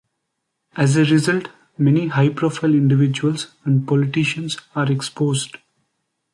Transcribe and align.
As 0.75 0.97
a 0.97 1.05
result, 1.05 1.49
many 1.77 2.07
high 2.07 2.29
profile 2.29 2.73
individuals 2.73 3.53
and 3.65 3.87
politicians 3.87 4.57
are 4.75 4.91
exposed. 4.91 5.57